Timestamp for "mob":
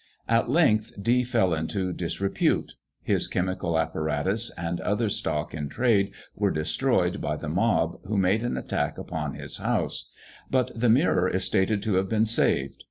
7.49-7.99